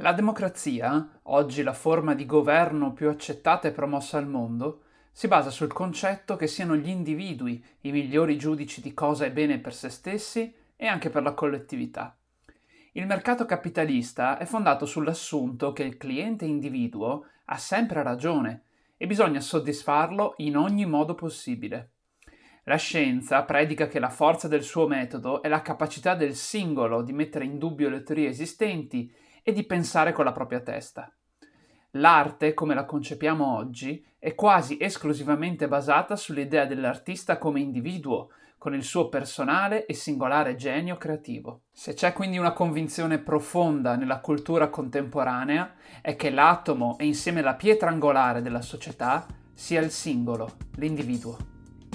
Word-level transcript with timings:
La 0.00 0.12
democrazia, 0.12 1.18
oggi 1.24 1.64
la 1.64 1.72
forma 1.72 2.14
di 2.14 2.24
governo 2.24 2.92
più 2.92 3.08
accettata 3.08 3.66
e 3.66 3.72
promossa 3.72 4.16
al 4.16 4.28
mondo, 4.28 4.82
si 5.10 5.26
basa 5.26 5.50
sul 5.50 5.72
concetto 5.72 6.36
che 6.36 6.46
siano 6.46 6.76
gli 6.76 6.88
individui 6.88 7.60
i 7.80 7.90
migliori 7.90 8.38
giudici 8.38 8.80
di 8.80 8.94
cosa 8.94 9.24
è 9.24 9.32
bene 9.32 9.58
per 9.58 9.74
se 9.74 9.88
stessi 9.88 10.54
e 10.76 10.86
anche 10.86 11.10
per 11.10 11.24
la 11.24 11.32
collettività. 11.32 12.16
Il 12.92 13.06
mercato 13.06 13.44
capitalista 13.44 14.38
è 14.38 14.44
fondato 14.44 14.86
sull'assunto 14.86 15.72
che 15.72 15.82
il 15.82 15.96
cliente 15.96 16.44
individuo 16.44 17.24
ha 17.46 17.58
sempre 17.58 18.04
ragione 18.04 18.66
e 18.96 19.08
bisogna 19.08 19.40
soddisfarlo 19.40 20.34
in 20.36 20.56
ogni 20.56 20.86
modo 20.86 21.16
possibile. 21.16 21.90
La 22.68 22.76
scienza 22.76 23.42
predica 23.42 23.88
che 23.88 23.98
la 23.98 24.10
forza 24.10 24.46
del 24.46 24.62
suo 24.62 24.86
metodo 24.86 25.42
è 25.42 25.48
la 25.48 25.62
capacità 25.62 26.14
del 26.14 26.36
singolo 26.36 27.02
di 27.02 27.12
mettere 27.12 27.46
in 27.46 27.58
dubbio 27.58 27.88
le 27.88 28.04
teorie 28.04 28.28
esistenti 28.28 29.12
e 29.48 29.52
di 29.54 29.64
pensare 29.64 30.12
con 30.12 30.26
la 30.26 30.32
propria 30.32 30.60
testa. 30.60 31.10
L'arte, 31.92 32.52
come 32.52 32.74
la 32.74 32.84
concepiamo 32.84 33.56
oggi, 33.56 34.04
è 34.18 34.34
quasi 34.34 34.76
esclusivamente 34.78 35.66
basata 35.68 36.16
sull'idea 36.16 36.66
dell'artista 36.66 37.38
come 37.38 37.60
individuo, 37.60 38.28
con 38.58 38.74
il 38.74 38.84
suo 38.84 39.08
personale 39.08 39.86
e 39.86 39.94
singolare 39.94 40.54
genio 40.54 40.98
creativo. 40.98 41.62
Se 41.72 41.94
c'è 41.94 42.12
quindi 42.12 42.36
una 42.36 42.52
convinzione 42.52 43.20
profonda 43.20 43.96
nella 43.96 44.20
cultura 44.20 44.68
contemporanea 44.68 45.76
è 46.02 46.14
che 46.14 46.28
l'atomo 46.28 46.98
e 46.98 47.06
insieme 47.06 47.40
la 47.40 47.54
pietra 47.54 47.88
angolare 47.88 48.42
della 48.42 48.60
società 48.60 49.26
sia 49.54 49.80
il 49.80 49.90
singolo, 49.90 50.56
l'individuo, 50.74 51.38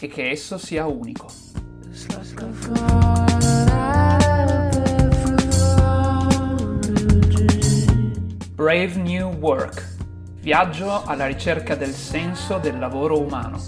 e 0.02 0.08
che 0.08 0.32
esso 0.32 0.58
sia 0.58 0.88
unico. 0.88 1.28
Brave 8.64 8.96
New 8.96 9.40
Work. 9.40 9.96
Viaggio 10.40 11.04
alla 11.04 11.28
ricerca 11.28 11.76
del 11.76 11.90
senso 11.90 12.60
del 12.60 12.80
lavoro 12.80 13.20
umano. 13.20 13.60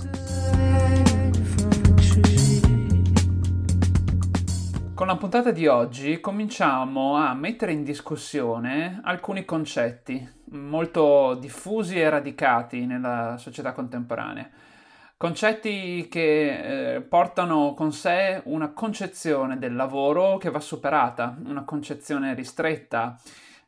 Con 4.93 5.07
la 5.07 5.17
puntata 5.17 5.51
di 5.51 5.67
oggi 5.67 6.21
cominciamo 6.21 7.17
a 7.17 7.33
mettere 7.33 7.73
in 7.73 7.83
discussione 7.83 9.01
alcuni 9.03 9.43
concetti 9.43 10.25
molto 10.51 11.35
diffusi 11.41 11.99
e 11.99 12.09
radicati 12.09 12.85
nella 12.85 13.35
società 13.37 13.73
contemporanea. 13.73 14.49
Concetti 15.17 16.07
che 16.09 16.93
eh, 16.95 17.01
portano 17.01 17.73
con 17.73 17.91
sé 17.91 18.41
una 18.45 18.69
concezione 18.69 19.59
del 19.59 19.75
lavoro 19.75 20.37
che 20.37 20.49
va 20.49 20.61
superata, 20.61 21.35
una 21.43 21.65
concezione 21.65 22.33
ristretta, 22.33 23.19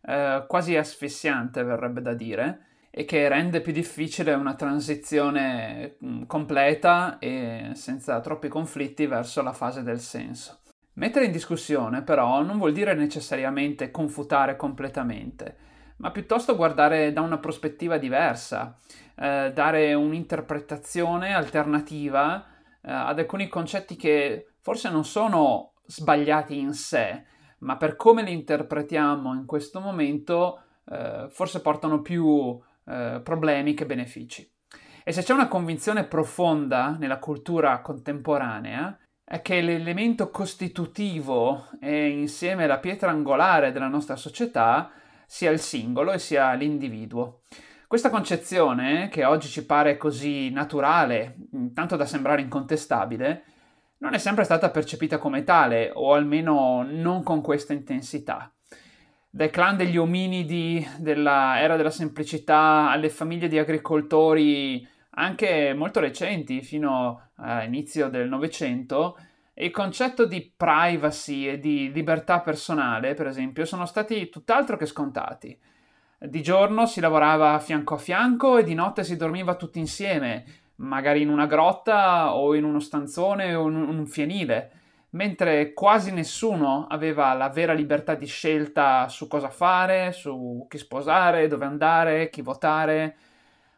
eh, 0.08 0.46
quasi 0.48 0.76
asfissiante 0.78 1.64
verrebbe 1.64 2.02
da 2.02 2.14
dire, 2.14 2.62
e 2.90 3.06
che 3.06 3.28
rende 3.28 3.62
più 3.62 3.74
difficile 3.74 4.34
una 4.34 4.56
transizione 4.56 5.98
mm, 6.04 6.24
completa 6.24 7.20
e 7.20 7.72
senza 7.74 8.20
troppi 8.22 8.48
conflitti 8.48 9.06
verso 9.06 9.44
la 9.44 9.54
fase 9.54 9.84
del 9.84 10.00
senso. 10.00 10.62
Mettere 10.94 11.26
in 11.26 11.32
discussione 11.32 12.02
però 12.02 12.42
non 12.42 12.58
vuol 12.58 12.74
dire 12.74 12.96
necessariamente 12.96 13.92
confutare 13.92 14.56
completamente, 14.56 15.58
ma 15.98 16.10
piuttosto 16.10 16.56
guardare 16.56 17.14
da 17.14 17.22
una 17.22 17.38
prospettiva 17.38 17.98
diversa, 17.98 18.76
eh, 19.16 19.52
dare 19.54 19.94
un'interpretazione 19.94 21.36
alternativa 21.36 22.48
eh, 22.82 22.92
ad 22.92 23.20
alcuni 23.20 23.48
concetti 23.48 23.96
che 23.96 24.54
forse 24.62 24.90
non 24.90 25.06
sono 25.06 25.74
sbagliati 25.86 26.58
in 26.58 26.74
sé, 26.74 27.26
ma 27.60 27.78
per 27.78 27.96
come 27.96 28.24
li 28.24 28.32
interpretiamo 28.32 29.34
in 29.34 29.46
questo 29.46 29.80
momento 29.80 30.62
eh, 30.90 31.28
forse 31.30 31.62
portano 31.62 32.02
più 32.02 32.60
eh, 32.86 33.22
problemi 33.24 33.74
che 33.74 33.86
benefici. 33.86 34.50
E 35.04 35.12
se 35.12 35.24
c'è 35.24 35.34
una 35.34 35.48
convinzione 35.48 36.04
profonda 36.04 36.98
nella 37.00 37.20
cultura 37.20 37.82
contemporanea, 37.82 38.98
è 39.24 39.42
che 39.42 39.62
l'elemento 39.62 40.30
costitutivo 40.30 41.68
e 41.82 42.10
insieme 42.10 42.68
la 42.68 42.80
pietra 42.80 43.10
angolare 43.10 43.72
della 43.72 43.88
nostra 43.88 44.16
società 44.16 44.92
sia 45.26 45.52
il 45.52 45.60
singolo 45.60 46.12
e 46.14 46.20
sia 46.20 46.54
l'individuo. 46.54 47.42
Questa 47.88 48.10
concezione, 48.10 49.08
che 49.10 49.24
oggi 49.24 49.48
ci 49.48 49.66
pare 49.66 49.96
così 49.98 50.50
naturale, 50.50 51.38
tanto 51.74 51.96
da 51.96 52.06
sembrare 52.06 52.42
incontestabile, 52.42 53.44
non 54.00 54.14
è 54.14 54.18
sempre 54.18 54.44
stata 54.44 54.70
percepita 54.70 55.18
come 55.18 55.44
tale, 55.44 55.92
o 55.94 56.14
almeno 56.14 56.86
non 56.88 57.24
con 57.24 57.42
questa 57.42 57.74
intensità. 57.74 58.52
Dai 59.30 59.50
clan 59.50 59.78
degli 59.78 59.98
ominidi 59.98 60.88
dell'era 60.98 61.76
della 61.76 61.90
semplicità 61.90 62.90
alle 62.90 63.10
famiglie 63.10 63.48
di 63.48 63.60
agricoltori 63.60 64.88
anche 65.12 65.74
molto 65.74 66.00
recenti, 66.00 66.62
fino 66.62 67.30
all'inizio 67.36 68.10
del 68.10 68.28
Novecento, 68.28 69.18
il 69.56 69.72
concetto 69.72 70.26
di 70.26 70.54
privacy 70.56 71.48
e 71.48 71.60
di 71.60 71.92
libertà 71.92 72.42
personale, 72.42 73.16
per 73.16 73.26
esempio, 73.26 73.66
sono 73.66 73.88
stati 73.88 74.30
tutt'altro 74.30 74.78
che 74.78 74.86
scontati. 74.86 75.58
Di 76.20 76.42
giorno 76.44 76.86
si 76.86 77.00
lavorava 77.00 77.58
fianco 77.60 77.96
a 77.96 77.98
fianco 77.98 78.58
e 78.58 78.64
di 78.64 78.76
notte 78.76 79.04
si 79.04 79.16
dormiva 79.18 79.56
tutti 79.56 79.80
insieme, 79.80 80.46
magari 80.78 81.22
in 81.22 81.30
una 81.30 81.46
grotta 81.46 82.34
o 82.36 82.56
in 82.56 82.64
uno 82.64 82.80
stanzone 82.80 83.56
o 83.56 83.68
in 83.68 83.76
un 83.76 84.06
fienile, 84.06 84.72
mentre 85.12 85.74
quasi 85.74 86.12
nessuno 86.12 86.88
aveva 86.90 87.34
la 87.34 87.50
vera 87.50 87.74
libertà 87.74 88.16
di 88.16 88.26
scelta 88.26 89.08
su 89.08 89.28
cosa 89.28 89.50
fare, 89.50 90.12
su 90.12 90.66
chi 90.70 90.78
sposare, 90.78 91.48
dove 91.48 91.66
andare, 91.66 92.30
chi 92.30 92.42
votare. 92.42 93.16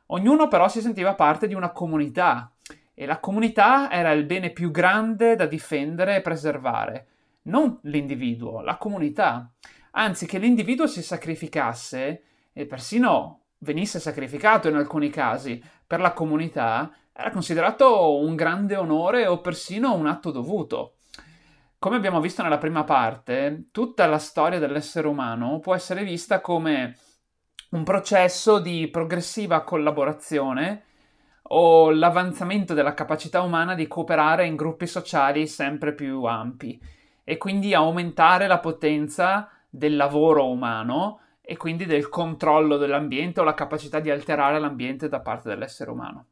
Ognuno 0.07 0.47
però 0.47 0.67
si 0.67 0.81
sentiva 0.81 1.13
parte 1.13 1.47
di 1.47 1.53
una 1.53 1.71
comunità 1.71 2.51
e 2.93 3.05
la 3.05 3.19
comunità 3.19 3.89
era 3.91 4.11
il 4.11 4.25
bene 4.25 4.49
più 4.49 4.71
grande 4.71 5.35
da 5.35 5.45
difendere 5.45 6.17
e 6.17 6.21
preservare, 6.21 7.07
non 7.43 7.79
l'individuo, 7.83 8.61
la 8.61 8.75
comunità. 8.75 9.49
Anzi, 9.91 10.25
che 10.25 10.37
l'individuo 10.37 10.87
si 10.87 11.01
sacrificasse 11.01 12.23
e 12.51 12.65
persino 12.65 13.43
venisse 13.59 13.99
sacrificato 13.99 14.67
in 14.67 14.75
alcuni 14.75 15.09
casi 15.09 15.61
per 15.89 16.01
la 16.01 16.13
comunità 16.13 16.93
era 17.11 17.31
considerato 17.31 18.19
un 18.19 18.35
grande 18.35 18.75
onore 18.75 19.25
o 19.25 19.41
persino 19.41 19.95
un 19.95 20.05
atto 20.05 20.29
dovuto. 20.29 20.97
Come 21.79 21.95
abbiamo 21.95 22.21
visto 22.21 22.43
nella 22.43 22.59
prima 22.59 22.83
parte, 22.83 23.69
tutta 23.71 24.05
la 24.05 24.19
storia 24.19 24.59
dell'essere 24.59 25.07
umano 25.07 25.57
può 25.57 25.73
essere 25.73 26.03
vista 26.03 26.41
come 26.41 26.95
un 27.71 27.83
processo 27.83 28.59
di 28.59 28.87
progressiva 28.89 29.63
collaborazione 29.63 30.83
o 31.41 31.89
l'avanzamento 31.89 32.75
della 32.75 32.93
capacità 32.93 33.41
umana 33.41 33.73
di 33.73 33.87
cooperare 33.87 34.45
in 34.45 34.55
gruppi 34.55 34.85
sociali 34.85 35.47
sempre 35.47 35.95
più 35.95 36.23
ampi 36.25 36.79
e 37.23 37.37
quindi 37.37 37.73
aumentare 37.73 38.45
la 38.45 38.59
potenza 38.59 39.49
del 39.67 39.95
lavoro 39.95 40.47
umano 40.47 41.21
e 41.49 41.57
quindi 41.57 41.87
del 41.87 42.09
controllo 42.09 42.77
dell'ambiente 42.77 43.39
o 43.39 43.43
la 43.43 43.55
capacità 43.55 43.99
di 43.99 44.11
alterare 44.11 44.59
l'ambiente 44.59 45.09
da 45.09 45.19
parte 45.19 45.49
dell'essere 45.49 45.89
umano. 45.89 46.27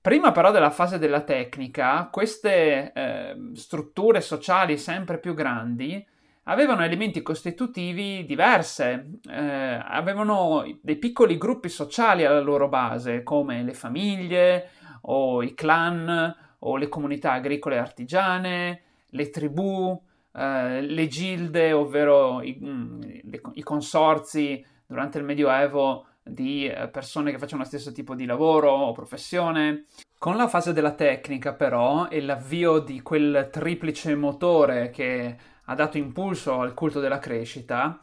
Prima 0.00 0.32
però 0.32 0.50
della 0.50 0.70
fase 0.70 0.98
della 0.98 1.20
tecnica, 1.20 2.08
queste 2.10 2.90
eh, 2.94 3.36
strutture 3.52 4.22
sociali 4.22 4.78
sempre 4.78 5.18
più 5.18 5.34
grandi 5.34 6.02
avevano 6.44 6.84
elementi 6.84 7.20
costitutivi 7.20 8.24
diverse, 8.24 9.18
eh, 9.30 9.82
avevano 9.86 10.64
dei 10.80 10.96
piccoli 10.96 11.36
gruppi 11.36 11.68
sociali 11.68 12.24
alla 12.24 12.40
loro 12.40 12.70
base, 12.70 13.22
come 13.22 13.62
le 13.62 13.74
famiglie 13.74 14.70
o 15.02 15.42
i 15.42 15.52
clan 15.52 16.34
o 16.60 16.76
le 16.78 16.88
comunità 16.88 17.32
agricole 17.32 17.74
e 17.74 17.78
artigiane, 17.78 18.82
le 19.08 19.28
tribù, 19.28 20.02
eh, 20.36 20.80
le 20.80 21.06
gilde, 21.06 21.72
ovvero 21.72 22.42
i, 22.42 22.58
mm, 22.60 23.00
le, 23.22 23.40
i, 23.52 23.62
consorzi 23.62 24.64
durante 24.84 25.18
il 25.18 25.24
Medioevo 25.24 26.06
di 26.22 26.66
eh, 26.66 26.88
persone 26.88 27.30
che 27.30 27.38
facevano 27.38 27.62
lo 27.62 27.68
stesso 27.68 27.92
tipo 27.92 28.14
di 28.14 28.24
lavoro 28.24 28.70
o 28.70 28.92
professione. 28.92 29.84
Con 30.18 30.36
la 30.36 30.48
fase 30.48 30.72
della 30.72 30.94
tecnica, 30.94 31.52
però, 31.52 32.08
e 32.08 32.20
l'avvio 32.20 32.78
di 32.78 33.00
quel 33.02 33.48
triplice 33.52 34.14
motore 34.16 34.90
che 34.90 35.36
ha 35.66 35.74
dato 35.74 35.98
impulso 35.98 36.60
al 36.60 36.74
culto 36.74 36.98
della 36.98 37.18
crescita, 37.18 38.00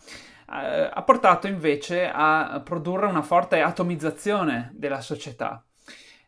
eh, 0.48 0.90
ha 0.94 1.04
portato 1.04 1.48
invece 1.48 2.10
a 2.14 2.62
produrre 2.64 3.08
una 3.08 3.24
forte 3.24 3.60
atomizzazione 3.62 4.72
della 4.74 5.02
società. 5.02 5.64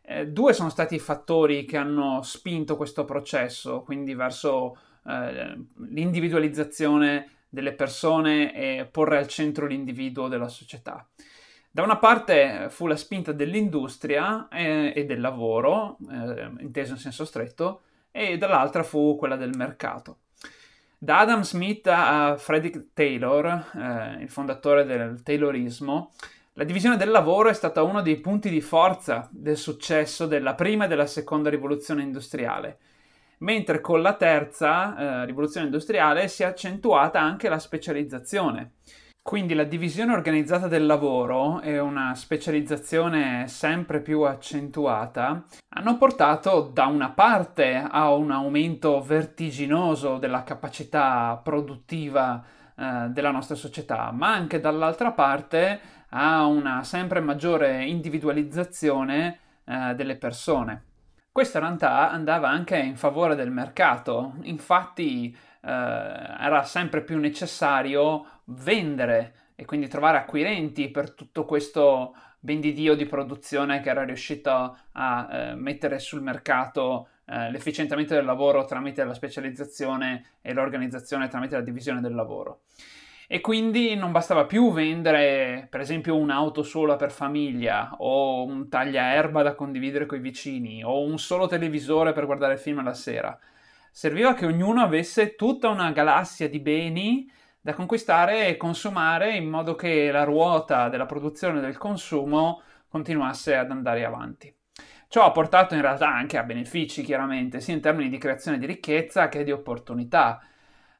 Eh, 0.02 0.26
due 0.26 0.52
sono 0.52 0.68
stati 0.68 0.96
i 0.96 0.98
fattori 0.98 1.64
che 1.64 1.78
hanno 1.78 2.20
spinto 2.22 2.76
questo 2.76 3.06
processo, 3.06 3.80
quindi 3.82 4.14
verso 4.14 4.76
eh, 5.06 5.58
l'individualizzazione 5.88 7.30
delle 7.48 7.72
persone 7.72 8.54
e 8.54 8.84
porre 8.90 9.18
al 9.18 9.28
centro 9.28 9.66
l'individuo 9.66 10.28
della 10.28 10.48
società. 10.48 11.06
Da 11.70 11.82
una 11.82 11.96
parte 11.96 12.68
fu 12.70 12.86
la 12.86 12.96
spinta 12.96 13.32
dell'industria 13.32 14.48
eh, 14.48 14.92
e 14.94 15.04
del 15.06 15.20
lavoro, 15.20 15.96
eh, 16.10 16.50
inteso 16.60 16.92
in 16.92 16.98
senso 16.98 17.24
stretto, 17.24 17.82
e 18.10 18.38
dall'altra 18.38 18.84
fu 18.84 19.16
quella 19.16 19.36
del 19.36 19.56
mercato. 19.56 20.18
Da 20.96 21.18
Adam 21.18 21.42
Smith 21.42 21.86
a 21.88 22.36
Frederick 22.38 22.92
Taylor, 22.94 23.72
eh, 23.74 24.22
il 24.22 24.30
fondatore 24.30 24.84
del 24.84 25.22
Taylorismo, 25.22 26.12
la 26.52 26.64
divisione 26.64 26.96
del 26.96 27.10
lavoro 27.10 27.48
è 27.48 27.52
stata 27.52 27.82
uno 27.82 28.00
dei 28.00 28.20
punti 28.20 28.48
di 28.48 28.60
forza 28.60 29.28
del 29.32 29.56
successo 29.56 30.26
della 30.26 30.54
prima 30.54 30.84
e 30.84 30.88
della 30.88 31.06
seconda 31.06 31.50
rivoluzione 31.50 32.02
industriale, 32.02 32.78
mentre 33.38 33.80
con 33.80 34.02
la 34.02 34.14
terza 34.14 35.22
eh, 35.22 35.24
rivoluzione 35.26 35.66
industriale 35.66 36.28
si 36.28 36.42
è 36.42 36.46
accentuata 36.46 37.20
anche 37.20 37.48
la 37.48 37.58
specializzazione. 37.58 38.72
Quindi 39.24 39.54
la 39.54 39.64
divisione 39.64 40.12
organizzata 40.12 40.68
del 40.68 40.84
lavoro 40.84 41.62
e 41.62 41.78
una 41.78 42.14
specializzazione 42.14 43.48
sempre 43.48 44.02
più 44.02 44.20
accentuata 44.20 45.46
hanno 45.70 45.96
portato 45.96 46.70
da 46.70 46.84
una 46.84 47.08
parte 47.08 47.74
a 47.74 48.12
un 48.12 48.30
aumento 48.30 49.00
vertiginoso 49.00 50.18
della 50.18 50.42
capacità 50.42 51.40
produttiva 51.42 52.44
eh, 52.76 53.06
della 53.08 53.30
nostra 53.30 53.54
società, 53.54 54.10
ma 54.12 54.34
anche 54.34 54.60
dall'altra 54.60 55.12
parte 55.12 55.80
a 56.10 56.44
una 56.44 56.84
sempre 56.84 57.20
maggiore 57.20 57.82
individualizzazione 57.82 59.38
eh, 59.64 59.94
delle 59.94 60.16
persone. 60.16 60.82
Questa 61.34 61.58
realtà 61.58 62.12
andava 62.12 62.48
anche 62.48 62.76
in 62.76 62.94
favore 62.94 63.34
del 63.34 63.50
mercato, 63.50 64.36
infatti 64.42 65.36
eh, 65.62 65.68
era 65.68 66.62
sempre 66.62 67.02
più 67.02 67.18
necessario 67.18 68.42
vendere 68.44 69.50
e 69.56 69.64
quindi 69.64 69.88
trovare 69.88 70.18
acquirenti 70.18 70.88
per 70.92 71.10
tutto 71.10 71.44
questo 71.44 72.14
ben 72.38 72.60
di 72.60 72.72
di 72.72 73.06
produzione 73.06 73.80
che 73.80 73.90
era 73.90 74.04
riuscito 74.04 74.78
a 74.92 75.28
eh, 75.28 75.54
mettere 75.56 75.98
sul 75.98 76.22
mercato 76.22 77.08
eh, 77.24 77.50
l'efficientamento 77.50 78.14
del 78.14 78.24
lavoro 78.24 78.64
tramite 78.64 79.02
la 79.02 79.12
specializzazione 79.12 80.36
e 80.40 80.52
l'organizzazione 80.52 81.26
tramite 81.26 81.56
la 81.56 81.62
divisione 81.62 82.00
del 82.00 82.14
lavoro. 82.14 82.60
E 83.26 83.40
quindi 83.40 83.94
non 83.94 84.12
bastava 84.12 84.44
più 84.44 84.72
vendere, 84.72 85.66
per 85.70 85.80
esempio, 85.80 86.16
un'auto 86.16 86.62
sola 86.62 86.96
per 86.96 87.10
famiglia, 87.10 87.94
o 87.98 88.44
un 88.44 88.68
tagliaerba 88.68 89.42
da 89.42 89.54
condividere 89.54 90.06
con 90.06 90.18
i 90.18 90.20
vicini, 90.20 90.84
o 90.84 91.02
un 91.02 91.18
solo 91.18 91.46
televisore 91.46 92.12
per 92.12 92.26
guardare 92.26 92.58
film 92.58 92.82
la 92.82 92.92
sera. 92.92 93.38
Serviva 93.90 94.34
che 94.34 94.44
ognuno 94.44 94.82
avesse 94.82 95.36
tutta 95.36 95.68
una 95.68 95.90
galassia 95.92 96.48
di 96.48 96.60
beni 96.60 97.30
da 97.60 97.72
conquistare 97.72 98.48
e 98.48 98.56
consumare 98.58 99.36
in 99.36 99.48
modo 99.48 99.74
che 99.74 100.10
la 100.10 100.24
ruota 100.24 100.90
della 100.90 101.06
produzione 101.06 101.58
e 101.58 101.62
del 101.62 101.78
consumo 101.78 102.60
continuasse 102.88 103.56
ad 103.56 103.70
andare 103.70 104.04
avanti. 104.04 104.54
Ciò 105.08 105.24
ha 105.24 105.30
portato 105.30 105.74
in 105.74 105.80
realtà 105.80 106.08
anche 106.08 106.36
a 106.36 106.42
benefici, 106.42 107.02
chiaramente, 107.02 107.60
sia 107.60 107.72
in 107.72 107.80
termini 107.80 108.10
di 108.10 108.18
creazione 108.18 108.58
di 108.58 108.66
ricchezza 108.66 109.28
che 109.28 109.44
di 109.44 109.52
opportunità, 109.52 110.42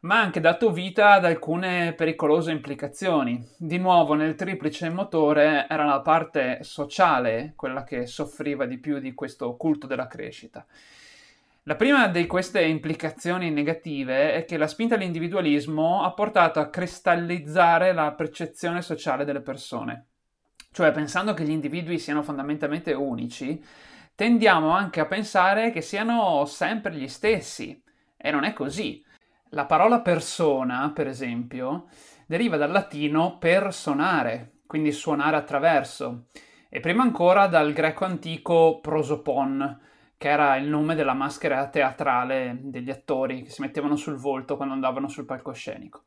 ma 0.05 0.19
ha 0.19 0.21
anche 0.21 0.41
dato 0.41 0.71
vita 0.71 1.12
ad 1.12 1.25
alcune 1.25 1.95
pericolose 1.95 2.51
implicazioni. 2.51 3.43
Di 3.56 3.79
nuovo, 3.79 4.12
nel 4.12 4.35
triplice 4.35 4.91
motore 4.91 5.67
era 5.69 5.85
la 5.85 6.01
parte 6.01 6.59
sociale 6.62 7.55
quella 7.56 7.85
che 7.85 8.06
soffriva 8.06 8.67
di 8.67 8.79
più 8.79 8.99
di 8.99 9.15
questo 9.15 9.56
culto 9.56 9.87
della 9.87 10.06
crescita. 10.06 10.67
La 11.62 11.77
prima 11.77 12.06
di 12.09 12.27
queste 12.27 12.62
implicazioni 12.62 13.51
negative 13.51 14.35
è 14.35 14.45
che 14.45 14.59
la 14.59 14.67
spinta 14.67 14.97
all'individualismo 14.97 16.03
ha 16.03 16.12
portato 16.12 16.61
a 16.61 16.69
cristallizzare 16.69 17.95
la 17.95 18.12
percezione 18.12 18.83
sociale 18.83 19.25
delle 19.25 19.41
persone. 19.41 20.09
Cioè, 20.71 20.93
pensando 20.93 21.33
che 21.33 21.45
gli 21.45 21.50
individui 21.50 21.99
siano 21.99 22.23
fondamentalmente 22.23 22.93
unici, 22.93 23.65
tendiamo 24.15 24.69
anche 24.69 25.00
a 25.00 25.07
pensare 25.07 25.71
che 25.71 25.81
siano 25.81 26.45
sempre 26.45 26.93
gli 26.93 27.09
stessi. 27.09 27.81
E 28.19 28.31
non 28.31 28.45
è 28.45 28.53
così. 28.53 29.03
La 29.55 29.67
parola 29.67 30.01
persona, 30.01 30.91
per 30.93 31.06
esempio, 31.06 31.85
deriva 32.27 32.56
dal 32.56 32.73
latino 32.73 33.39
personare, 33.39 34.55
quindi 34.67 34.91
suonare 34.91 35.37
attraverso, 35.37 36.25
e 36.69 36.81
prima 36.81 37.05
ancora 37.05 37.47
dal 37.47 37.73
greco 37.73 38.05
antico 38.05 38.81
prosopon, 38.81 39.81
che 40.19 40.29
era 40.29 40.56
il 40.56 40.67
nome 40.69 40.97
della 40.97 41.12
maschera 41.12 41.69
teatrale 41.69 42.59
degli 42.62 42.91
attori 42.91 43.45
che 43.45 43.51
si 43.51 43.61
mettevano 43.61 43.95
sul 43.95 44.17
volto 44.17 44.56
quando 44.56 44.75
andavano 44.75 45.06
sul 45.06 45.25
palcoscenico. 45.25 46.07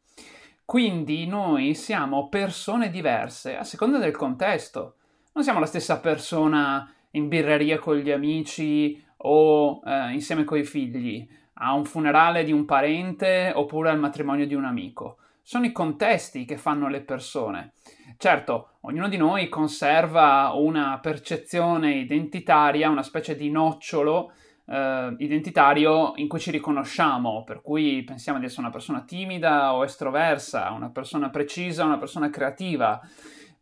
Quindi 0.65 1.25
noi 1.25 1.73
siamo 1.73 2.27
persone 2.27 2.89
diverse 2.89 3.55
a 3.55 3.63
seconda 3.63 3.97
del 3.97 4.13
contesto. 4.13 4.95
Non 5.31 5.45
siamo 5.45 5.61
la 5.61 5.67
stessa 5.67 6.01
persona 6.01 6.93
in 7.11 7.29
birreria 7.29 7.79
con 7.79 7.95
gli 7.95 8.11
amici 8.11 9.01
o 9.19 9.81
eh, 9.85 10.11
insieme 10.11 10.43
con 10.43 10.57
i 10.57 10.65
figli, 10.65 11.25
a 11.59 11.73
un 11.73 11.85
funerale 11.85 12.43
di 12.43 12.51
un 12.51 12.65
parente 12.65 13.51
oppure 13.53 13.89
al 13.89 13.99
matrimonio 13.99 14.45
di 14.45 14.55
un 14.55 14.65
amico. 14.65 15.17
Sono 15.41 15.65
i 15.65 15.71
contesti 15.71 16.45
che 16.45 16.57
fanno 16.57 16.89
le 16.89 17.01
persone. 17.01 17.73
Certo, 18.17 18.71
ognuno 18.81 19.07
di 19.07 19.17
noi 19.17 19.47
conserva 19.47 20.51
una 20.53 20.99
percezione 21.01 21.93
identitaria, 21.95 22.89
una 22.89 23.03
specie 23.03 23.35
di 23.35 23.49
nocciolo 23.49 24.33
eh, 24.65 25.15
identitario 25.19 26.13
in 26.15 26.27
cui 26.27 26.39
ci 26.39 26.51
riconosciamo, 26.51 27.43
per 27.45 27.61
cui 27.61 28.03
pensiamo 28.03 28.39
di 28.39 28.45
essere 28.45 28.61
una 28.61 28.71
persona 28.71 29.01
timida 29.01 29.73
o 29.73 29.83
estroversa, 29.83 30.71
una 30.71 30.89
persona 30.89 31.29
precisa, 31.29 31.85
una 31.85 31.97
persona 31.97 32.29
creativa. 32.29 32.99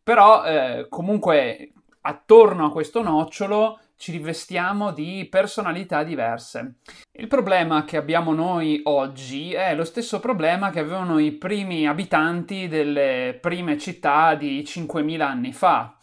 Però 0.01 0.43
eh, 0.43 0.87
comunque 0.89 1.71
attorno 2.01 2.65
a 2.65 2.71
questo 2.71 3.01
nocciolo 3.01 3.79
ci 3.97 4.11
rivestiamo 4.11 4.91
di 4.91 5.27
personalità 5.29 6.03
diverse. 6.03 6.75
Il 7.11 7.27
problema 7.27 7.85
che 7.85 7.97
abbiamo 7.97 8.33
noi 8.33 8.81
oggi 8.83 9.53
è 9.53 9.73
lo 9.75 9.83
stesso 9.85 10.19
problema 10.19 10.69
che 10.69 10.79
avevano 10.79 11.17
i 11.19 11.31
primi 11.31 11.87
abitanti 11.87 12.67
delle 12.67 13.37
prime 13.39 13.77
città 13.77 14.35
di 14.35 14.61
5.000 14.63 15.21
anni 15.21 15.53
fa 15.53 15.95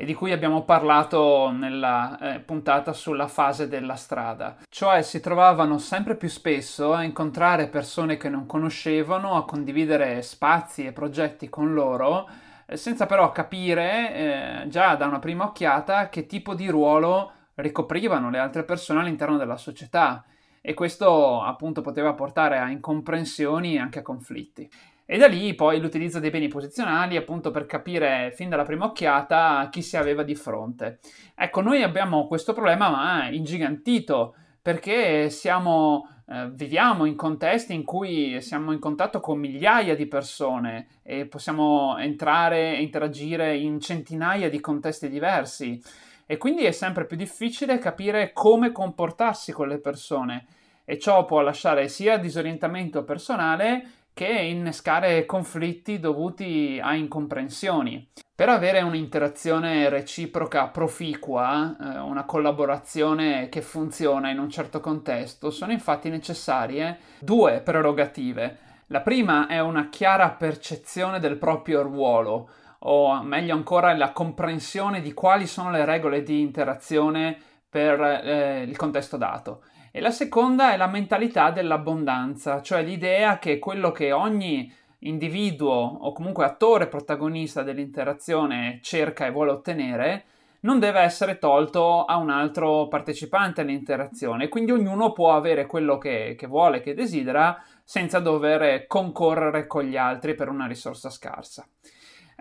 e 0.00 0.04
di 0.04 0.14
cui 0.14 0.30
abbiamo 0.30 0.62
parlato 0.62 1.50
nella 1.50 2.18
eh, 2.18 2.38
puntata 2.38 2.92
sulla 2.92 3.26
fase 3.26 3.66
della 3.66 3.96
strada. 3.96 4.56
Cioè 4.68 5.02
si 5.02 5.18
trovavano 5.18 5.78
sempre 5.78 6.14
più 6.14 6.28
spesso 6.28 6.94
a 6.94 7.02
incontrare 7.02 7.66
persone 7.66 8.16
che 8.16 8.28
non 8.28 8.46
conoscevano, 8.46 9.34
a 9.34 9.44
condividere 9.44 10.22
spazi 10.22 10.86
e 10.86 10.92
progetti 10.92 11.48
con 11.48 11.74
loro 11.74 12.28
senza 12.76 13.06
però 13.06 13.32
capire 13.32 14.14
eh, 14.62 14.68
già 14.68 14.94
da 14.94 15.06
una 15.06 15.18
prima 15.18 15.44
occhiata 15.44 16.08
che 16.08 16.26
tipo 16.26 16.54
di 16.54 16.68
ruolo 16.68 17.32
ricoprivano 17.54 18.30
le 18.30 18.38
altre 18.38 18.64
persone 18.64 19.00
all'interno 19.00 19.36
della 19.36 19.56
società 19.56 20.24
e 20.60 20.74
questo 20.74 21.42
appunto 21.42 21.80
poteva 21.80 22.12
portare 22.14 22.58
a 22.58 22.68
incomprensioni 22.70 23.74
e 23.74 23.78
anche 23.78 24.00
a 24.00 24.02
conflitti. 24.02 24.68
E 25.06 25.16
da 25.16 25.26
lì 25.26 25.54
poi 25.54 25.80
l'utilizzo 25.80 26.20
dei 26.20 26.28
beni 26.28 26.48
posizionali 26.48 27.16
appunto 27.16 27.50
per 27.50 27.64
capire 27.64 28.30
fin 28.34 28.50
dalla 28.50 28.64
prima 28.64 28.84
occhiata 28.84 29.66
chi 29.70 29.80
si 29.80 29.96
aveva 29.96 30.22
di 30.22 30.34
fronte. 30.34 30.98
Ecco, 31.34 31.62
noi 31.62 31.82
abbiamo 31.82 32.26
questo 32.26 32.52
problema 32.52 32.90
ma 32.90 33.28
ingigantito 33.30 34.34
perché 34.60 35.30
siamo 35.30 36.17
eh, 36.30 36.50
viviamo 36.50 37.06
in 37.06 37.16
contesti 37.16 37.72
in 37.72 37.84
cui 37.84 38.40
siamo 38.42 38.72
in 38.72 38.78
contatto 38.78 39.18
con 39.18 39.38
migliaia 39.38 39.96
di 39.96 40.06
persone 40.06 40.98
e 41.02 41.24
possiamo 41.24 41.96
entrare 41.96 42.76
e 42.76 42.82
interagire 42.82 43.56
in 43.56 43.80
centinaia 43.80 44.50
di 44.50 44.60
contesti 44.60 45.08
diversi. 45.08 45.80
E 46.26 46.36
quindi 46.36 46.64
è 46.64 46.72
sempre 46.72 47.06
più 47.06 47.16
difficile 47.16 47.78
capire 47.78 48.34
come 48.34 48.72
comportarsi 48.72 49.52
con 49.52 49.68
le 49.68 49.78
persone. 49.78 50.44
E 50.84 50.98
ciò 50.98 51.24
può 51.24 51.40
lasciare 51.40 51.88
sia 51.88 52.18
disorientamento 52.18 53.04
personale 53.04 53.97
che 54.18 54.26
innescare 54.26 55.24
conflitti 55.26 56.00
dovuti 56.00 56.80
a 56.82 56.96
incomprensioni. 56.96 58.10
Per 58.34 58.48
avere 58.48 58.82
un'interazione 58.82 59.88
reciproca 59.88 60.66
proficua, 60.66 61.76
eh, 61.80 61.98
una 62.00 62.24
collaborazione 62.24 63.48
che 63.48 63.62
funziona 63.62 64.30
in 64.30 64.40
un 64.40 64.50
certo 64.50 64.80
contesto, 64.80 65.50
sono 65.50 65.70
infatti 65.70 66.08
necessarie 66.08 66.98
due 67.20 67.60
prerogative. 67.60 68.58
La 68.88 69.02
prima 69.02 69.46
è 69.46 69.60
una 69.60 69.88
chiara 69.88 70.30
percezione 70.30 71.20
del 71.20 71.36
proprio 71.36 71.82
ruolo, 71.82 72.50
o 72.80 73.22
meglio 73.22 73.54
ancora 73.54 73.96
la 73.96 74.10
comprensione 74.10 75.00
di 75.00 75.14
quali 75.14 75.46
sono 75.46 75.70
le 75.70 75.84
regole 75.84 76.24
di 76.24 76.40
interazione 76.40 77.40
per 77.70 78.00
eh, 78.00 78.62
il 78.62 78.76
contesto 78.76 79.16
dato. 79.16 79.62
E 79.90 80.00
la 80.00 80.10
seconda 80.10 80.72
è 80.72 80.76
la 80.76 80.86
mentalità 80.86 81.50
dell'abbondanza, 81.50 82.62
cioè 82.62 82.82
l'idea 82.82 83.38
che 83.38 83.58
quello 83.58 83.90
che 83.90 84.12
ogni 84.12 84.72
individuo 85.00 85.70
o 85.72 86.12
comunque 86.12 86.44
attore 86.44 86.88
protagonista 86.88 87.62
dell'interazione 87.62 88.80
cerca 88.82 89.26
e 89.26 89.30
vuole 89.30 89.52
ottenere 89.52 90.24
non 90.60 90.78
deve 90.78 91.00
essere 91.00 91.38
tolto 91.38 92.04
a 92.04 92.16
un 92.16 92.30
altro 92.30 92.88
partecipante 92.88 93.60
all'interazione, 93.60 94.48
quindi 94.48 94.72
ognuno 94.72 95.12
può 95.12 95.34
avere 95.34 95.66
quello 95.66 95.98
che, 95.98 96.34
che 96.36 96.46
vuole, 96.48 96.80
che 96.80 96.94
desidera, 96.94 97.62
senza 97.84 98.18
dover 98.18 98.86
concorrere 98.86 99.66
con 99.66 99.84
gli 99.84 99.96
altri 99.96 100.34
per 100.34 100.48
una 100.48 100.66
risorsa 100.66 101.10
scarsa. 101.10 101.66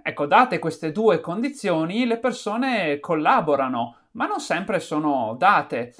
Ecco, 0.01 0.25
date 0.25 0.57
queste 0.57 0.91
due 0.91 1.19
condizioni, 1.19 2.05
le 2.05 2.17
persone 2.17 2.99
collaborano, 2.99 3.95
ma 4.11 4.25
non 4.25 4.39
sempre 4.39 4.79
sono 4.79 5.35
date. 5.37 5.93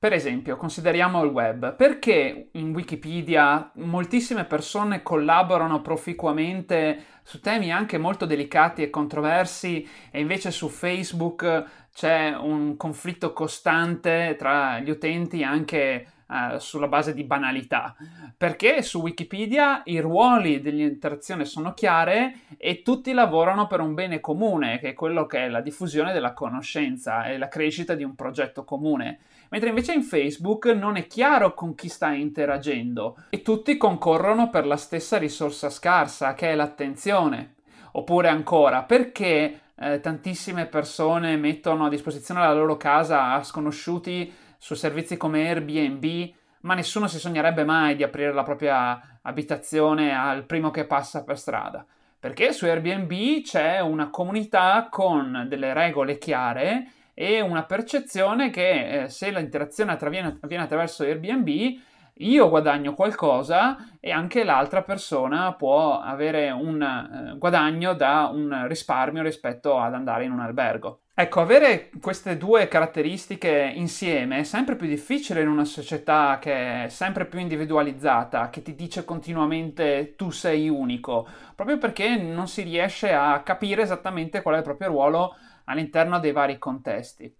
Per 0.00 0.12
esempio, 0.12 0.56
consideriamo 0.56 1.24
il 1.24 1.30
web. 1.30 1.74
Perché 1.74 2.50
in 2.52 2.72
Wikipedia 2.72 3.72
moltissime 3.76 4.44
persone 4.44 5.02
collaborano 5.02 5.82
proficuamente 5.82 7.04
su 7.24 7.40
temi 7.40 7.72
anche 7.72 7.98
molto 7.98 8.24
delicati 8.24 8.82
e 8.82 8.90
controversi 8.90 9.84
e 10.12 10.20
invece 10.20 10.52
su 10.52 10.68
Facebook 10.68 11.64
c'è 11.92 12.32
un 12.36 12.76
conflitto 12.76 13.32
costante 13.32 14.36
tra 14.38 14.78
gli 14.78 14.90
utenti 14.90 15.42
anche 15.42 16.06
uh, 16.28 16.58
sulla 16.58 16.88
base 16.88 17.14
di 17.14 17.24
banalità? 17.24 17.96
Perché 18.36 18.82
su 18.82 19.00
Wikipedia 19.00 19.82
i 19.86 19.98
ruoli 20.00 20.60
dell'interazione 20.60 21.44
sono 21.44 21.74
chiare 21.74 22.40
e 22.56 22.82
tutti 22.82 23.12
lavorano 23.12 23.66
per 23.66 23.80
un 23.80 23.94
bene 23.94 24.20
comune, 24.20 24.78
che 24.78 24.90
è 24.90 24.94
quello 24.94 25.26
che 25.26 25.46
è 25.46 25.48
la 25.48 25.60
diffusione 25.60 26.12
della 26.12 26.32
conoscenza 26.32 27.24
e 27.24 27.38
la 27.38 27.48
crescita 27.48 27.94
di 27.94 28.04
un 28.04 28.14
progetto 28.14 28.64
comune 28.64 29.18
mentre 29.50 29.70
invece 29.70 29.92
in 29.92 30.02
Facebook 30.02 30.66
non 30.66 30.96
è 30.96 31.06
chiaro 31.06 31.54
con 31.54 31.74
chi 31.74 31.88
sta 31.88 32.12
interagendo 32.12 33.16
e 33.30 33.42
tutti 33.42 33.76
concorrono 33.76 34.50
per 34.50 34.66
la 34.66 34.76
stessa 34.76 35.16
risorsa 35.16 35.70
scarsa 35.70 36.34
che 36.34 36.50
è 36.50 36.54
l'attenzione. 36.54 37.54
Oppure 37.92 38.28
ancora, 38.28 38.82
perché 38.82 39.60
eh, 39.74 40.00
tantissime 40.00 40.66
persone 40.66 41.36
mettono 41.36 41.86
a 41.86 41.88
disposizione 41.88 42.40
la 42.40 42.52
loro 42.52 42.76
casa 42.76 43.32
a 43.32 43.42
sconosciuti 43.42 44.30
su 44.58 44.74
servizi 44.74 45.16
come 45.16 45.48
Airbnb, 45.48 46.34
ma 46.62 46.74
nessuno 46.74 47.06
si 47.06 47.18
sognerebbe 47.18 47.64
mai 47.64 47.96
di 47.96 48.02
aprire 48.02 48.32
la 48.32 48.42
propria 48.42 49.18
abitazione 49.22 50.14
al 50.14 50.44
primo 50.44 50.70
che 50.70 50.86
passa 50.86 51.24
per 51.24 51.38
strada. 51.38 51.86
Perché 52.20 52.52
su 52.52 52.64
Airbnb 52.64 53.42
c'è 53.42 53.78
una 53.78 54.10
comunità 54.10 54.88
con 54.90 55.46
delle 55.48 55.72
regole 55.72 56.18
chiare 56.18 56.90
e 57.14 57.40
una 57.40 57.64
percezione 57.64 58.50
che 58.50 59.02
eh, 59.02 59.08
se 59.08 59.30
l'interazione 59.30 59.92
avviene, 59.92 60.38
avviene 60.40 60.64
attraverso 60.64 61.04
Airbnb, 61.04 61.78
io 62.18 62.48
guadagno 62.48 62.94
qualcosa 62.94 63.76
e 64.00 64.10
anche 64.10 64.44
l'altra 64.44 64.82
persona 64.82 65.52
può 65.52 66.00
avere 66.00 66.50
un 66.50 66.82
eh, 66.82 67.36
guadagno 67.38 67.94
da 67.94 68.30
un 68.32 68.66
risparmio 68.66 69.22
rispetto 69.22 69.78
ad 69.78 69.94
andare 69.94 70.24
in 70.24 70.32
un 70.32 70.40
albergo. 70.40 71.00
Ecco, 71.20 71.40
avere 71.40 71.90
queste 72.00 72.36
due 72.36 72.68
caratteristiche 72.68 73.72
insieme 73.74 74.38
è 74.38 74.42
sempre 74.44 74.76
più 74.76 74.86
difficile 74.86 75.40
in 75.42 75.48
una 75.48 75.64
società 75.64 76.38
che 76.40 76.84
è 76.84 76.88
sempre 76.88 77.26
più 77.26 77.40
individualizzata, 77.40 78.50
che 78.50 78.62
ti 78.62 78.76
dice 78.76 79.04
continuamente 79.04 80.14
tu 80.14 80.30
sei 80.30 80.68
unico, 80.68 81.26
proprio 81.56 81.76
perché 81.76 82.16
non 82.16 82.46
si 82.46 82.62
riesce 82.62 83.12
a 83.12 83.42
capire 83.42 83.82
esattamente 83.82 84.42
qual 84.42 84.54
è 84.54 84.58
il 84.58 84.64
proprio 84.64 84.88
ruolo 84.88 85.34
all'interno 85.64 86.20
dei 86.20 86.30
vari 86.30 86.56
contesti. 86.56 87.34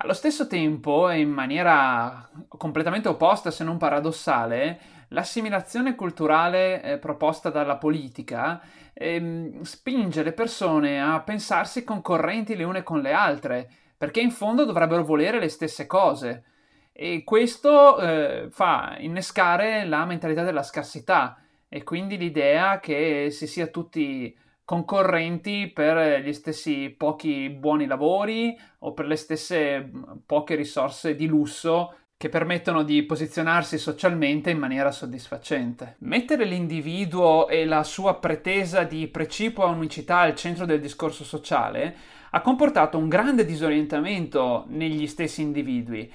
Allo 0.00 0.12
stesso 0.12 0.46
tempo, 0.46 1.10
e 1.10 1.18
in 1.18 1.30
maniera 1.30 2.30
completamente 2.46 3.08
opposta 3.08 3.50
se 3.50 3.64
non 3.64 3.78
paradossale, 3.78 4.78
l'assimilazione 5.08 5.96
culturale 5.96 6.80
eh, 6.80 6.98
proposta 6.98 7.50
dalla 7.50 7.78
politica 7.78 8.62
ehm, 8.94 9.62
spinge 9.62 10.22
le 10.22 10.32
persone 10.32 11.02
a 11.02 11.20
pensarsi 11.20 11.82
concorrenti 11.82 12.54
le 12.54 12.62
une 12.62 12.84
con 12.84 13.00
le 13.00 13.12
altre, 13.12 13.68
perché 13.98 14.20
in 14.20 14.30
fondo 14.30 14.64
dovrebbero 14.64 15.02
volere 15.02 15.40
le 15.40 15.48
stesse 15.48 15.88
cose. 15.88 16.44
E 16.92 17.24
questo 17.24 17.98
eh, 17.98 18.46
fa 18.52 18.94
innescare 19.00 19.84
la 19.84 20.04
mentalità 20.04 20.44
della 20.44 20.62
scarsità 20.62 21.40
e 21.68 21.82
quindi 21.82 22.16
l'idea 22.16 22.78
che 22.78 23.30
si 23.32 23.48
sia 23.48 23.66
tutti 23.66 24.32
concorrenti 24.68 25.70
per 25.72 26.20
gli 26.20 26.34
stessi 26.34 26.94
pochi 26.94 27.48
buoni 27.48 27.86
lavori 27.86 28.54
o 28.80 28.92
per 28.92 29.06
le 29.06 29.16
stesse 29.16 29.90
poche 30.26 30.56
risorse 30.56 31.14
di 31.14 31.26
lusso 31.26 31.94
che 32.18 32.28
permettono 32.28 32.82
di 32.82 33.02
posizionarsi 33.04 33.78
socialmente 33.78 34.50
in 34.50 34.58
maniera 34.58 34.90
soddisfacente. 34.90 35.96
Mettere 36.00 36.44
l'individuo 36.44 37.48
e 37.48 37.64
la 37.64 37.82
sua 37.82 38.16
pretesa 38.16 38.82
di 38.82 39.06
precipua 39.06 39.64
unicità 39.68 40.18
al 40.18 40.34
centro 40.34 40.66
del 40.66 40.80
discorso 40.80 41.24
sociale 41.24 41.96
ha 42.32 42.42
comportato 42.42 42.98
un 42.98 43.08
grande 43.08 43.46
disorientamento 43.46 44.66
negli 44.68 45.06
stessi 45.06 45.40
individui 45.40 46.12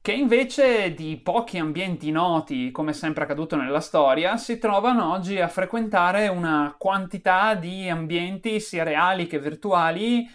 che 0.00 0.12
invece 0.12 0.94
di 0.94 1.16
pochi 1.22 1.58
ambienti 1.58 2.10
noti, 2.10 2.70
come 2.70 2.92
sempre 2.92 3.24
accaduto 3.24 3.56
nella 3.56 3.80
storia, 3.80 4.36
si 4.36 4.58
trovano 4.58 5.12
oggi 5.12 5.38
a 5.38 5.48
frequentare 5.48 6.28
una 6.28 6.74
quantità 6.78 7.54
di 7.54 7.88
ambienti 7.88 8.60
sia 8.60 8.84
reali 8.84 9.26
che 9.26 9.38
virtuali 9.38 10.26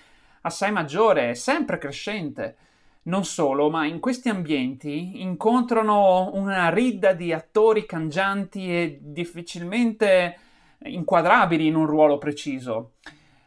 assai 0.42 0.72
maggiore, 0.72 1.36
sempre 1.36 1.78
crescente. 1.78 2.58
Non 3.04 3.26
solo, 3.26 3.70
ma 3.70 3.86
in 3.86 4.00
questi 4.00 4.30
ambienti 4.30 5.22
incontrano 5.22 6.30
una 6.34 6.70
ridda 6.70 7.14
di 7.14 7.34
attori 7.34 7.86
cangianti 7.86 8.70
e 8.70 9.00
difficilmente 9.02 10.38
inquadrabili 10.84 11.68
in 11.68 11.76
un 11.76 11.86
ruolo 11.86 12.18
preciso. 12.18 12.94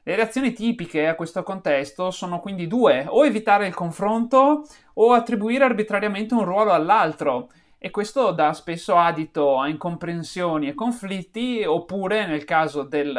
Le 0.08 0.14
reazioni 0.14 0.52
tipiche 0.52 1.08
a 1.08 1.16
questo 1.16 1.42
contesto 1.42 2.12
sono 2.12 2.38
quindi 2.38 2.68
due, 2.68 3.06
o 3.08 3.26
evitare 3.26 3.66
il 3.66 3.74
confronto 3.74 4.64
o 4.94 5.12
attribuire 5.12 5.64
arbitrariamente 5.64 6.32
un 6.32 6.44
ruolo 6.44 6.70
all'altro, 6.70 7.50
e 7.76 7.90
questo 7.90 8.30
dà 8.30 8.52
spesso 8.52 8.94
adito 8.94 9.58
a 9.58 9.66
incomprensioni 9.66 10.68
e 10.68 10.74
conflitti, 10.74 11.64
oppure 11.64 12.24
nel 12.24 12.44
caso 12.44 12.84
del, 12.84 13.16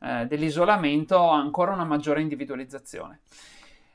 eh, 0.00 0.24
dell'isolamento 0.24 1.28
ancora 1.28 1.72
una 1.72 1.84
maggiore 1.84 2.22
individualizzazione. 2.22 3.20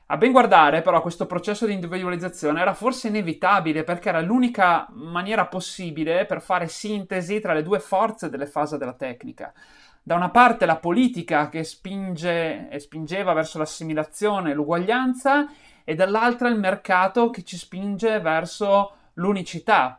A 0.06 0.16
ben 0.16 0.30
guardare, 0.30 0.82
però, 0.82 1.02
questo 1.02 1.26
processo 1.26 1.66
di 1.66 1.72
individualizzazione 1.72 2.60
era 2.60 2.74
forse 2.74 3.08
inevitabile 3.08 3.82
perché 3.82 4.10
era 4.10 4.20
l'unica 4.20 4.86
maniera 4.92 5.46
possibile 5.46 6.26
per 6.26 6.40
fare 6.40 6.68
sintesi 6.68 7.40
tra 7.40 7.52
le 7.54 7.64
due 7.64 7.80
forze 7.80 8.30
delle 8.30 8.46
fasi 8.46 8.78
della 8.78 8.92
tecnica 8.92 9.52
da 10.06 10.14
una 10.14 10.30
parte 10.30 10.66
la 10.66 10.76
politica 10.76 11.48
che 11.48 11.64
spinge 11.64 12.68
e 12.68 12.78
spingeva 12.78 13.32
verso 13.32 13.58
l'assimilazione 13.58 14.52
e 14.52 14.54
l'uguaglianza 14.54 15.48
e 15.82 15.96
dall'altra 15.96 16.48
il 16.48 16.56
mercato 16.56 17.28
che 17.28 17.42
ci 17.42 17.56
spinge 17.56 18.20
verso 18.20 18.92
l'unicità. 19.14 19.98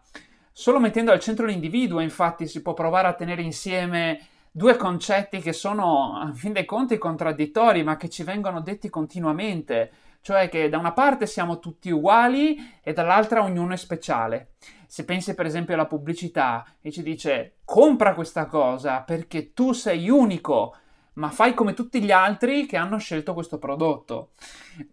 Solo 0.49 0.79
mettendo 0.79 1.11
al 1.11 1.19
centro 1.19 1.45
l'individuo, 1.45 1.99
infatti, 1.99 2.47
si 2.47 2.61
può 2.61 2.73
provare 2.73 3.09
a 3.09 3.15
tenere 3.15 3.41
insieme 3.41 4.25
due 4.49 4.77
concetti 4.77 5.41
che 5.41 5.51
sono, 5.51 6.17
a 6.17 6.31
fin 6.33 6.53
dei 6.53 6.63
conti, 6.63 6.97
contraddittori, 6.97 7.83
ma 7.83 7.97
che 7.97 8.07
ci 8.07 8.23
vengono 8.23 8.61
detti 8.61 8.89
continuamente, 8.89 9.91
cioè 10.21 10.47
che 10.47 10.69
da 10.69 10.77
una 10.77 10.93
parte 10.93 11.27
siamo 11.27 11.59
tutti 11.59 11.91
uguali 11.91 12.79
e 12.81 12.93
dall'altra 12.93 13.43
ognuno 13.43 13.73
è 13.73 13.77
speciale. 13.77 14.51
Se 14.87 15.03
pensi 15.03 15.35
per 15.35 15.45
esempio 15.45 15.73
alla 15.73 15.85
pubblicità 15.85 16.65
e 16.81 16.91
ci 16.91 17.03
dice 17.03 17.57
compra 17.65 18.13
questa 18.13 18.45
cosa 18.45 19.01
perché 19.01 19.53
tu 19.53 19.73
sei 19.73 20.09
unico, 20.09 20.75
ma 21.13 21.29
fai 21.29 21.53
come 21.53 21.73
tutti 21.73 22.01
gli 22.01 22.11
altri 22.11 22.65
che 22.65 22.77
hanno 22.77 22.97
scelto 22.97 23.33
questo 23.33 23.59
prodotto. 23.59 24.31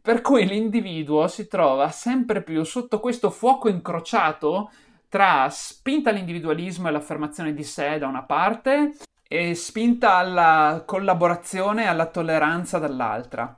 Per 0.03 0.21
cui 0.21 0.47
l'individuo 0.47 1.29
si 1.29 1.47
trova 1.47 1.91
sempre 1.91 2.43
più 2.43 2.65
sotto 2.65 2.99
questo 2.99 3.31
fuoco 3.31 3.69
incrociato 3.69 4.71
tra 5.09 5.49
spinta 5.49 6.11
all'individualismo 6.11 6.89
e 6.89 6.91
l'affermazione 6.91 7.55
di 7.55 7.63
sé 7.63 7.99
da 7.99 8.09
una 8.09 8.25
parte 8.25 8.95
e 9.29 9.55
spinta 9.55 10.15
alla 10.15 10.83
collaborazione 10.85 11.85
e 11.85 11.87
alla 11.87 12.07
tolleranza 12.07 12.79
dall'altra. 12.79 13.57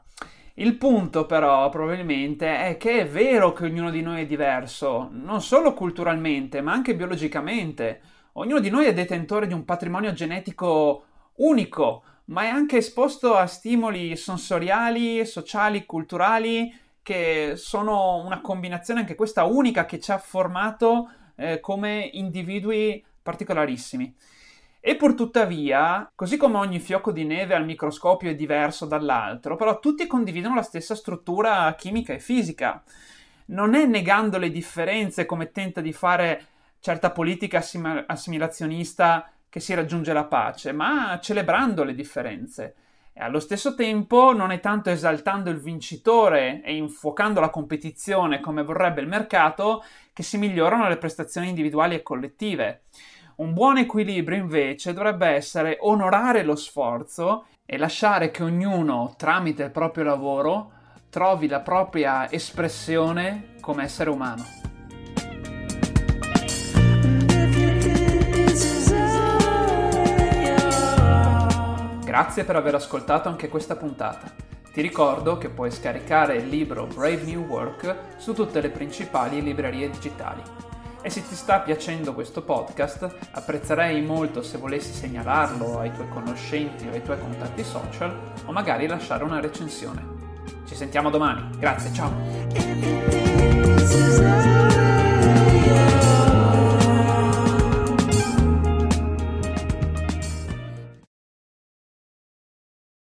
Il 0.58 0.76
punto 0.78 1.26
però 1.26 1.68
probabilmente 1.68 2.68
è 2.68 2.76
che 2.78 3.00
è 3.00 3.06
vero 3.06 3.52
che 3.52 3.66
ognuno 3.66 3.90
di 3.90 4.00
noi 4.00 4.22
è 4.22 4.26
diverso, 4.26 5.10
non 5.12 5.42
solo 5.42 5.74
culturalmente, 5.74 6.62
ma 6.62 6.72
anche 6.72 6.96
biologicamente. 6.96 8.00
Ognuno 8.32 8.60
di 8.60 8.70
noi 8.70 8.86
è 8.86 8.94
detentore 8.94 9.46
di 9.46 9.52
un 9.52 9.66
patrimonio 9.66 10.14
genetico 10.14 11.04
unico, 11.36 12.04
ma 12.26 12.44
è 12.44 12.46
anche 12.48 12.78
esposto 12.78 13.34
a 13.34 13.46
stimoli 13.46 14.16
sensoriali, 14.16 15.26
sociali, 15.26 15.84
culturali, 15.84 16.74
che 17.02 17.52
sono 17.56 18.16
una 18.24 18.40
combinazione 18.40 19.00
anche 19.00 19.14
questa 19.14 19.44
unica 19.44 19.84
che 19.84 20.00
ci 20.00 20.10
ha 20.10 20.18
formato 20.18 21.10
eh, 21.36 21.60
come 21.60 22.08
individui 22.14 23.04
particolarissimi. 23.22 24.16
E 24.88 24.94
pur 24.94 25.16
tuttavia, 25.16 26.08
così 26.14 26.36
come 26.36 26.58
ogni 26.58 26.78
fiocco 26.78 27.10
di 27.10 27.24
neve 27.24 27.56
al 27.56 27.64
microscopio 27.64 28.30
è 28.30 28.36
diverso 28.36 28.86
dall'altro, 28.86 29.56
però 29.56 29.80
tutti 29.80 30.06
condividono 30.06 30.54
la 30.54 30.62
stessa 30.62 30.94
struttura 30.94 31.74
chimica 31.74 32.12
e 32.12 32.20
fisica. 32.20 32.84
Non 33.46 33.74
è 33.74 33.84
negando 33.84 34.38
le 34.38 34.48
differenze 34.48 35.26
come 35.26 35.50
tenta 35.50 35.80
di 35.80 35.92
fare 35.92 36.46
certa 36.78 37.10
politica 37.10 37.58
assim- 37.58 38.04
assimilazionista 38.06 39.28
che 39.48 39.58
si 39.58 39.74
raggiunge 39.74 40.12
la 40.12 40.26
pace, 40.26 40.70
ma 40.70 41.18
celebrando 41.20 41.82
le 41.82 41.92
differenze. 41.92 42.76
E 43.12 43.20
allo 43.20 43.40
stesso 43.40 43.74
tempo 43.74 44.32
non 44.32 44.52
è 44.52 44.60
tanto 44.60 44.90
esaltando 44.90 45.50
il 45.50 45.58
vincitore 45.58 46.62
e 46.62 46.76
infuocando 46.76 47.40
la 47.40 47.50
competizione 47.50 48.38
come 48.38 48.62
vorrebbe 48.62 49.00
il 49.00 49.08
mercato 49.08 49.82
che 50.12 50.22
si 50.22 50.38
migliorano 50.38 50.86
le 50.86 50.96
prestazioni 50.96 51.48
individuali 51.48 51.96
e 51.96 52.02
collettive. 52.02 52.82
Un 53.36 53.52
buon 53.52 53.76
equilibrio 53.76 54.38
invece 54.38 54.94
dovrebbe 54.94 55.26
essere 55.26 55.76
onorare 55.80 56.42
lo 56.42 56.56
sforzo 56.56 57.44
e 57.66 57.76
lasciare 57.76 58.30
che 58.30 58.42
ognuno, 58.42 59.12
tramite 59.18 59.64
il 59.64 59.70
proprio 59.70 60.04
lavoro, 60.04 60.70
trovi 61.10 61.46
la 61.46 61.60
propria 61.60 62.30
espressione 62.32 63.56
come 63.60 63.82
essere 63.82 64.08
umano. 64.08 64.42
Grazie 72.04 72.44
per 72.44 72.56
aver 72.56 72.74
ascoltato 72.76 73.28
anche 73.28 73.50
questa 73.50 73.76
puntata. 73.76 74.32
Ti 74.72 74.80
ricordo 74.80 75.36
che 75.36 75.50
puoi 75.50 75.70
scaricare 75.70 76.36
il 76.36 76.48
libro 76.48 76.86
Brave 76.86 77.24
New 77.24 77.44
Work 77.44 78.14
su 78.16 78.32
tutte 78.32 78.62
le 78.62 78.70
principali 78.70 79.42
librerie 79.42 79.90
digitali. 79.90 80.75
E 81.06 81.10
se 81.10 81.24
ti 81.24 81.36
sta 81.36 81.60
piacendo 81.60 82.14
questo 82.14 82.42
podcast, 82.42 83.08
apprezzerei 83.30 84.02
molto 84.02 84.42
se 84.42 84.58
volessi 84.58 84.92
segnalarlo 84.92 85.78
ai 85.78 85.92
tuoi 85.92 86.08
conoscenti 86.08 86.88
o 86.88 86.90
ai 86.90 87.00
tuoi 87.00 87.20
contatti 87.20 87.62
social 87.62 88.32
o 88.44 88.50
magari 88.50 88.88
lasciare 88.88 89.22
una 89.22 89.38
recensione. 89.38 90.04
Ci 90.66 90.74
sentiamo 90.74 91.08
domani. 91.08 91.48
Grazie, 91.58 91.92
ciao. 91.92 93.35